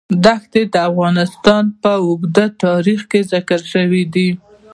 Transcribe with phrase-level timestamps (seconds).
[0.25, 4.29] دښتې د افغانستان په اوږده تاریخ کې ذکر شوی دی.